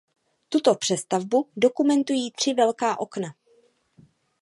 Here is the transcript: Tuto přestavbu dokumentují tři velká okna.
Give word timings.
Tuto 0.49 0.75
přestavbu 0.75 1.49
dokumentují 1.57 2.31
tři 2.31 2.53
velká 2.53 2.99
okna. 2.99 3.35